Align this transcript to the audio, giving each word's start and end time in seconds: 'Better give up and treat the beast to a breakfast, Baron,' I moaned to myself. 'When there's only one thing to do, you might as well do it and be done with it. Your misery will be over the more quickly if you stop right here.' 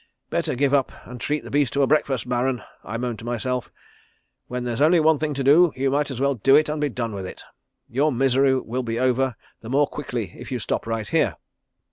'Better 0.31 0.55
give 0.55 0.73
up 0.73 0.91
and 1.05 1.21
treat 1.21 1.43
the 1.43 1.51
beast 1.51 1.73
to 1.73 1.83
a 1.83 1.85
breakfast, 1.85 2.27
Baron,' 2.27 2.63
I 2.83 2.97
moaned 2.97 3.19
to 3.19 3.25
myself. 3.25 3.71
'When 4.47 4.63
there's 4.63 4.81
only 4.81 4.99
one 4.99 5.19
thing 5.19 5.35
to 5.35 5.43
do, 5.43 5.71
you 5.75 5.91
might 5.91 6.09
as 6.09 6.19
well 6.19 6.33
do 6.33 6.55
it 6.55 6.69
and 6.69 6.81
be 6.81 6.89
done 6.89 7.11
with 7.13 7.27
it. 7.27 7.43
Your 7.87 8.11
misery 8.11 8.59
will 8.59 8.81
be 8.81 8.99
over 8.99 9.35
the 9.59 9.69
more 9.69 9.85
quickly 9.85 10.33
if 10.35 10.51
you 10.51 10.57
stop 10.57 10.87
right 10.87 11.07
here.' 11.07 11.35